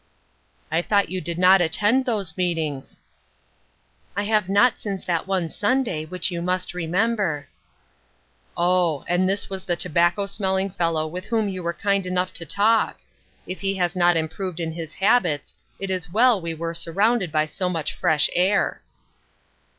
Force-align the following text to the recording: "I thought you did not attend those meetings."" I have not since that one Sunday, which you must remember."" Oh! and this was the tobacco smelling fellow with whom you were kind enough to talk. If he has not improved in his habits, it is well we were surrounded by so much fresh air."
"I 0.71 0.81
thought 0.81 1.09
you 1.09 1.21
did 1.21 1.37
not 1.37 1.61
attend 1.61 2.05
those 2.05 2.35
meetings."" 2.35 3.03
I 4.17 4.23
have 4.23 4.49
not 4.49 4.79
since 4.79 5.05
that 5.05 5.27
one 5.27 5.47
Sunday, 5.51 6.05
which 6.05 6.31
you 6.31 6.41
must 6.41 6.73
remember."" 6.73 7.47
Oh! 8.57 9.05
and 9.07 9.29
this 9.29 9.47
was 9.47 9.63
the 9.65 9.75
tobacco 9.75 10.25
smelling 10.25 10.71
fellow 10.71 11.05
with 11.05 11.25
whom 11.25 11.47
you 11.49 11.61
were 11.61 11.71
kind 11.71 12.07
enough 12.07 12.33
to 12.33 12.47
talk. 12.47 12.97
If 13.45 13.59
he 13.61 13.75
has 13.75 13.95
not 13.95 14.17
improved 14.17 14.59
in 14.59 14.71
his 14.71 14.95
habits, 14.95 15.59
it 15.77 15.91
is 15.91 16.09
well 16.11 16.41
we 16.41 16.55
were 16.55 16.73
surrounded 16.73 17.31
by 17.31 17.45
so 17.45 17.69
much 17.69 17.93
fresh 17.93 18.27
air." 18.33 18.81